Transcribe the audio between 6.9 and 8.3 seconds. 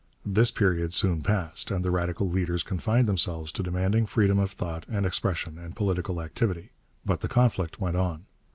but the conflict went on.